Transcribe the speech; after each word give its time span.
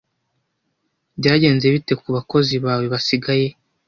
Byagenze 1.19 1.65
bite 1.73 1.93
ku 2.01 2.07
bakozi 2.15 2.55
bawe 2.65 2.85
basigaye? 2.93 3.47